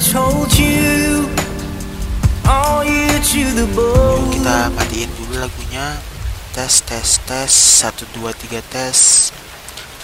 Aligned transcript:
told 0.00 0.48
you 0.56 1.28
all 2.48 2.80
you 2.80 3.20
to 3.20 3.44
the 3.52 3.68
bone. 3.76 4.32
Yuk 4.32 4.40
kita 4.40 4.72
matiin 4.72 5.12
dulu 5.12 5.44
lagunya. 5.44 6.00
Tes 6.56 6.80
tes 6.88 7.20
tes 7.28 7.52
1 7.84 8.08
2 8.16 8.32
3 8.32 8.64
tes. 8.72 9.28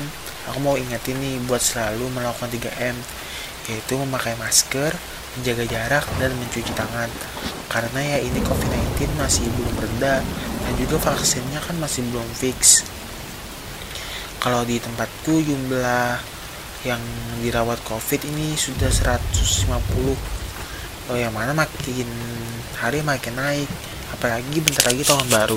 Aku 0.52 0.58
mau 0.62 0.78
ingetin 0.78 1.18
nih 1.18 1.40
buat 1.48 1.62
selalu 1.64 2.12
melakukan 2.14 2.52
3M 2.52 2.96
yaitu 3.64 3.96
memakai 3.96 4.36
masker, 4.36 4.92
menjaga 5.40 5.64
jarak 5.64 6.04
dan 6.20 6.30
mencuci 6.36 6.72
tangan 6.76 7.08
karena 7.74 8.00
ya 8.06 8.18
ini 8.22 8.38
COVID-19 8.38 9.18
masih 9.18 9.50
belum 9.50 9.74
reda 9.82 10.22
dan 10.62 10.74
juga 10.78 11.10
vaksinnya 11.10 11.58
kan 11.58 11.74
masih 11.82 12.06
belum 12.06 12.22
fix 12.38 12.86
kalau 14.44 14.60
di 14.68 14.76
tempatku 14.76 15.40
jumlah 15.40 16.20
yang 16.84 17.00
dirawat 17.40 17.80
COVID 17.80 18.28
ini 18.28 18.52
sudah 18.60 18.92
150 18.92 19.72
oh 21.08 21.16
yang 21.16 21.32
mana 21.32 21.56
makin 21.56 22.04
hari 22.76 23.00
makin 23.00 23.40
naik. 23.40 23.70
Apalagi 24.12 24.60
bentar 24.60 24.92
lagi 24.92 25.00
tahun 25.00 25.32
baru. 25.32 25.56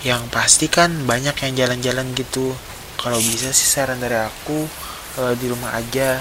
Yang 0.00 0.22
pasti 0.32 0.66
kan 0.72 1.04
banyak 1.04 1.36
yang 1.44 1.52
jalan-jalan 1.60 2.16
gitu. 2.16 2.56
Kalau 2.96 3.20
bisa 3.20 3.52
sih 3.52 3.68
saran 3.68 4.00
dari 4.00 4.16
aku 4.16 4.64
eh, 5.20 5.34
di 5.36 5.46
rumah 5.52 5.76
aja. 5.76 6.16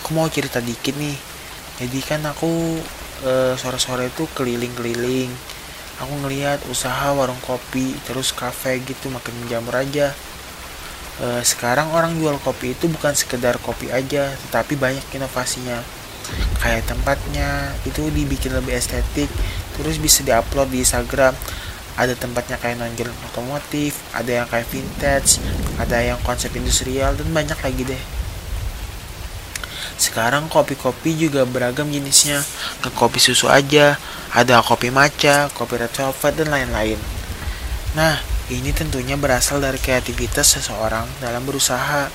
Aku 0.00 0.16
mau 0.16 0.24
cerita 0.32 0.64
dikit 0.64 0.96
nih. 0.96 1.20
Jadi 1.80 2.00
kan 2.04 2.20
aku 2.28 2.76
e, 3.24 3.56
sore-sore 3.56 4.12
itu 4.12 4.28
keliling-keliling 4.36 5.32
aku 6.00 6.12
ngelihat 6.24 6.64
usaha 6.72 7.12
warung 7.12 7.38
kopi 7.44 7.92
terus 8.08 8.32
kafe 8.32 8.80
gitu 8.82 9.12
makin 9.12 9.36
menjamur 9.44 9.76
aja. 9.76 10.16
E, 11.20 11.44
sekarang 11.44 11.92
orang 11.92 12.16
jual 12.16 12.40
kopi 12.40 12.72
itu 12.72 12.88
bukan 12.88 13.12
sekedar 13.12 13.60
kopi 13.60 13.92
aja 13.92 14.32
tetapi 14.48 14.80
banyak 14.80 15.04
inovasinya. 15.12 15.84
Kayak 16.64 16.88
tempatnya 16.88 17.76
itu 17.84 18.08
dibikin 18.08 18.56
lebih 18.56 18.72
estetik 18.72 19.28
terus 19.76 20.00
bisa 20.00 20.24
diupload 20.24 20.72
di 20.72 20.80
Instagram. 20.80 21.36
Ada 22.00 22.16
tempatnya 22.16 22.56
kayak 22.56 22.80
nonjol 22.80 23.12
otomotif 23.28 24.00
ada 24.16 24.40
yang 24.40 24.46
kayak 24.48 24.64
vintage 24.72 25.36
ada 25.76 26.00
yang 26.00 26.16
konsep 26.24 26.48
industrial 26.56 27.12
dan 27.12 27.28
banyak 27.28 27.60
lagi 27.60 27.84
deh. 27.84 28.02
Sekarang 30.00 30.48
kopi-kopi 30.48 31.12
juga 31.12 31.44
beragam 31.44 31.84
jenisnya. 31.92 32.40
Ke 32.80 32.88
kopi 32.88 33.20
susu 33.20 33.52
aja, 33.52 34.00
ada 34.30 34.62
kopi 34.62 34.94
matcha, 34.94 35.50
kopi 35.50 35.74
red 35.74 35.90
velvet, 35.90 36.34
dan 36.38 36.48
lain-lain. 36.54 36.98
Nah, 37.98 38.22
ini 38.46 38.70
tentunya 38.70 39.18
berasal 39.18 39.58
dari 39.58 39.82
kreativitas 39.82 40.54
seseorang 40.54 41.06
dalam 41.18 41.42
berusaha. 41.42 42.06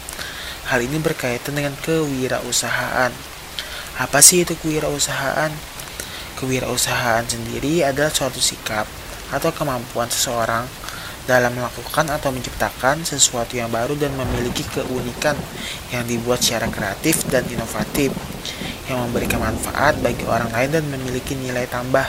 Hal 0.72 0.80
ini 0.80 0.96
berkaitan 1.04 1.60
dengan 1.60 1.76
kewirausahaan. 1.84 3.12
Apa 4.00 4.20
sih 4.24 4.48
itu 4.48 4.56
kewirausahaan? 4.56 5.52
Kewirausahaan 6.40 7.28
sendiri 7.28 7.84
adalah 7.84 8.12
suatu 8.12 8.40
sikap 8.40 8.88
atau 9.36 9.52
kemampuan 9.52 10.08
seseorang 10.08 10.64
dalam 11.28 11.52
melakukan 11.58 12.08
atau 12.16 12.32
menciptakan 12.32 13.04
sesuatu 13.04 13.60
yang 13.60 13.68
baru 13.68 13.98
dan 14.00 14.14
memiliki 14.16 14.64
keunikan 14.72 15.36
yang 15.92 16.08
dibuat 16.08 16.40
secara 16.40 16.70
kreatif 16.72 17.28
dan 17.28 17.44
inovatif 17.50 18.14
yang 18.86 19.02
memberikan 19.10 19.42
manfaat 19.42 19.98
bagi 20.02 20.26
orang 20.30 20.54
lain 20.54 20.70
dan 20.70 20.84
memiliki 20.90 21.34
nilai 21.34 21.66
tambah. 21.66 22.06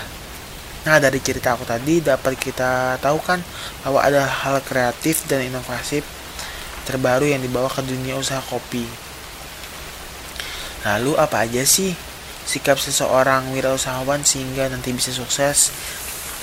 Nah, 0.87 1.03
dari 1.03 1.19
cerita 1.19 1.59
aku 1.59 1.67
tadi 1.67 1.99
dapat 1.99 2.39
kita 2.39 3.01
tahu 3.03 3.19
kan 3.19 3.43
bahwa 3.83 3.99
ada 4.07 4.23
hal 4.23 4.63
kreatif 4.63 5.27
dan 5.27 5.43
inovatif 5.43 6.07
terbaru 6.87 7.27
yang 7.27 7.43
dibawa 7.43 7.67
ke 7.67 7.83
dunia 7.83 8.15
usaha 8.15 8.39
kopi. 8.39 8.87
Lalu 10.87 11.19
apa 11.19 11.43
aja 11.43 11.67
sih 11.67 11.91
sikap 12.47 12.79
seseorang 12.79 13.51
wirausahawan 13.51 14.23
sehingga 14.23 14.71
nanti 14.71 14.95
bisa 14.95 15.11
sukses? 15.11 15.75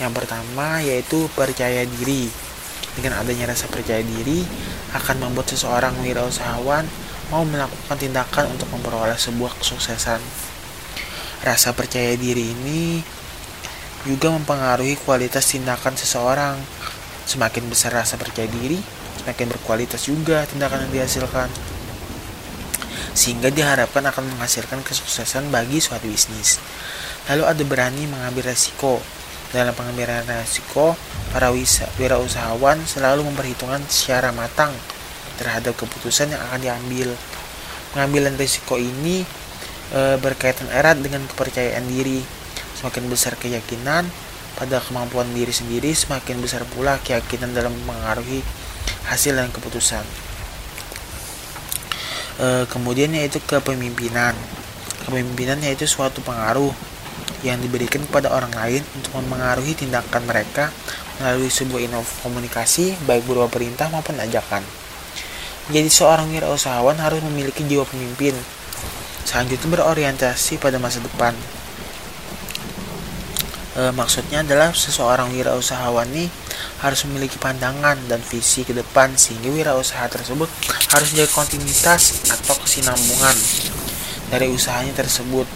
Yang 0.04 0.12
pertama 0.20 0.84
yaitu 0.84 1.32
percaya 1.32 1.88
diri. 1.88 2.28
Dengan 3.00 3.24
adanya 3.24 3.56
rasa 3.56 3.72
percaya 3.72 4.04
diri 4.04 4.44
akan 4.92 5.24
membuat 5.24 5.56
seseorang 5.56 5.96
wirausahawan 6.04 6.84
mau 7.34 7.42
melakukan 7.50 7.98
tindakan 7.98 8.54
untuk 8.54 8.70
memperoleh 8.70 9.18
sebuah 9.18 9.58
kesuksesan. 9.58 10.22
Rasa 11.42 11.74
percaya 11.74 12.14
diri 12.14 12.54
ini 12.54 13.02
juga 14.06 14.30
mempengaruhi 14.30 15.02
kualitas 15.02 15.50
tindakan 15.50 15.98
seseorang. 15.98 16.62
Semakin 17.26 17.66
besar 17.74 17.98
rasa 17.98 18.22
percaya 18.22 18.46
diri, 18.46 18.78
semakin 19.18 19.50
berkualitas 19.50 20.06
juga 20.06 20.46
tindakan 20.46 20.86
yang 20.86 21.02
dihasilkan. 21.02 21.50
Sehingga 23.18 23.50
diharapkan 23.50 24.06
akan 24.06 24.38
menghasilkan 24.38 24.86
kesuksesan 24.86 25.50
bagi 25.50 25.82
suatu 25.82 26.06
bisnis. 26.06 26.62
Lalu 27.34 27.50
ada 27.50 27.64
berani 27.66 28.06
mengambil 28.06 28.54
resiko. 28.54 29.02
Dalam 29.50 29.74
pengambilan 29.74 30.26
resiko, 30.30 30.94
para 31.34 31.50
wirausahawan 31.50 32.86
selalu 32.86 33.26
memperhitungkan 33.26 33.82
secara 33.90 34.30
matang 34.30 34.74
terhadap 35.44 35.76
keputusan 35.76 36.32
yang 36.32 36.40
akan 36.48 36.60
diambil. 36.64 37.12
Pengambilan 37.92 38.40
risiko 38.40 38.80
ini 38.80 39.28
e, 39.92 40.16
berkaitan 40.24 40.72
erat 40.72 41.04
dengan 41.04 41.28
kepercayaan 41.28 41.84
diri. 41.92 42.24
Semakin 42.80 43.12
besar 43.12 43.36
keyakinan 43.36 44.08
pada 44.56 44.80
kemampuan 44.80 45.28
diri 45.36 45.52
sendiri, 45.52 45.92
semakin 45.92 46.40
besar 46.40 46.64
pula 46.72 46.96
keyakinan 47.04 47.52
dalam 47.52 47.76
mengaruhi 47.84 48.40
hasil 49.12 49.36
dan 49.36 49.52
keputusan. 49.52 50.08
E, 52.40 52.48
kemudian 52.72 53.12
yaitu 53.12 53.44
kepemimpinan. 53.44 54.34
Kepemimpinan 55.04 55.60
yaitu 55.60 55.84
suatu 55.84 56.24
pengaruh 56.24 56.72
yang 57.44 57.60
diberikan 57.60 58.00
kepada 58.08 58.32
orang 58.32 58.56
lain 58.56 58.82
untuk 58.96 59.20
mempengaruhi 59.20 59.76
tindakan 59.76 60.24
mereka 60.24 60.72
melalui 61.20 61.52
sebuah 61.52 61.92
inovasi 61.92 62.16
komunikasi 62.24 62.86
baik 63.04 63.28
berupa 63.28 63.52
perintah 63.52 63.92
maupun 63.92 64.16
ajakan. 64.18 64.64
Jadi 65.72 65.88
seorang 65.88 66.28
wirausahawan 66.28 67.00
harus 67.00 67.24
memiliki 67.24 67.64
jiwa 67.64 67.88
pemimpin. 67.88 68.36
Selanjutnya 69.24 69.80
berorientasi 69.80 70.60
pada 70.60 70.76
masa 70.76 71.00
depan. 71.00 71.32
E, 73.80 73.88
maksudnya 73.96 74.44
adalah 74.44 74.76
seseorang 74.76 75.32
wirausahawan 75.32 76.12
ini 76.12 76.28
harus 76.84 77.08
memiliki 77.08 77.40
pandangan 77.40 77.96
dan 78.12 78.20
visi 78.20 78.68
ke 78.68 78.76
depan 78.76 79.16
sehingga 79.16 79.48
wirausaha 79.48 80.04
tersebut 80.12 80.52
harus 80.92 81.08
menjadi 81.16 81.32
kontinuitas 81.32 82.28
atau 82.28 82.60
kesinambungan 82.60 83.38
dari 84.28 84.52
usahanya 84.52 84.92
tersebut 85.00 85.48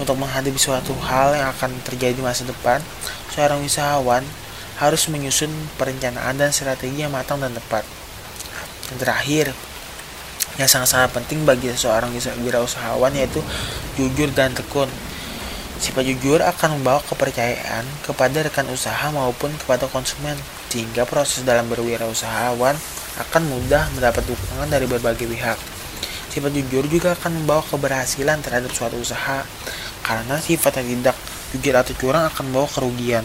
untuk 0.00 0.16
menghadapi 0.16 0.56
suatu 0.56 0.96
hal 1.04 1.36
yang 1.36 1.52
akan 1.52 1.76
terjadi 1.84 2.16
di 2.16 2.24
masa 2.24 2.48
depan, 2.48 2.80
seorang 3.34 3.60
usahawan 3.60 4.24
harus 4.80 5.06
menyusun 5.12 5.52
perencanaan 5.76 6.40
dan 6.40 6.50
strategi 6.50 7.04
yang 7.04 7.12
matang 7.12 7.38
dan 7.38 7.52
tepat. 7.52 7.84
Dan 8.92 9.00
terakhir, 9.00 9.56
yang 10.60 10.68
sangat-sangat 10.68 11.16
penting 11.16 11.48
bagi 11.48 11.72
seorang 11.72 12.12
wirausahawan 12.44 13.16
yaitu 13.16 13.40
jujur 13.96 14.28
dan 14.36 14.52
tekun. 14.52 14.92
Sifat 15.80 16.04
jujur 16.04 16.44
akan 16.44 16.76
membawa 16.76 17.00
kepercayaan 17.00 17.88
kepada 18.04 18.44
rekan 18.44 18.68
usaha 18.68 19.08
maupun 19.08 19.48
kepada 19.56 19.88
konsumen, 19.88 20.36
sehingga 20.68 21.08
proses 21.08 21.40
dalam 21.40 21.72
berwirausahawan 21.72 22.76
akan 23.16 23.42
mudah 23.48 23.88
mendapat 23.96 24.28
dukungan 24.28 24.68
dari 24.68 24.84
berbagai 24.84 25.24
pihak. 25.24 25.56
Sifat 26.28 26.52
jujur 26.52 26.84
juga 26.84 27.16
akan 27.16 27.42
membawa 27.42 27.64
keberhasilan 27.64 28.44
terhadap 28.44 28.76
suatu 28.76 29.00
usaha, 29.00 29.48
karena 30.04 30.36
sifat 30.36 30.84
yang 30.84 31.00
tidak 31.00 31.16
jujur 31.56 31.74
atau 31.80 31.96
curang 31.96 32.28
akan 32.28 32.52
membawa 32.52 32.68
kerugian. 32.68 33.24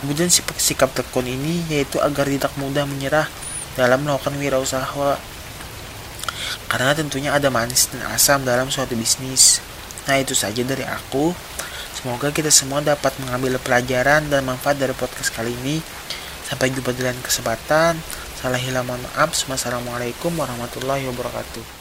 Kemudian 0.00 0.32
sikap 0.32 0.96
tekun 0.96 1.28
ini 1.28 1.68
yaitu 1.68 2.00
agar 2.00 2.24
tidak 2.24 2.56
mudah 2.56 2.88
menyerah 2.88 3.28
dalam 3.76 4.02
melakukan 4.02 4.34
wirausaha 4.40 5.36
karena 6.66 6.92
tentunya 6.98 7.30
ada 7.30 7.46
manis 7.48 7.88
dan 7.94 8.02
asam 8.10 8.42
dalam 8.42 8.68
suatu 8.68 8.98
bisnis. 8.98 9.62
Nah 10.10 10.18
itu 10.18 10.34
saja 10.34 10.62
dari 10.66 10.82
aku. 10.82 11.30
Semoga 11.96 12.30
kita 12.30 12.50
semua 12.50 12.82
dapat 12.82 13.14
mengambil 13.22 13.58
pelajaran 13.62 14.26
dan 14.28 14.42
manfaat 14.42 14.78
dari 14.78 14.94
podcast 14.94 15.32
kali 15.32 15.54
ini. 15.64 15.78
Sampai 16.46 16.70
jumpa 16.70 16.94
di 16.94 17.02
lain 17.06 17.18
kesempatan. 17.22 17.98
Salah 18.38 18.60
hilang 18.60 18.86
mohon 18.86 19.02
maaf. 19.02 19.34
Wassalamualaikum 19.46 20.34
warahmatullahi 20.34 21.06
wabarakatuh. 21.10 21.75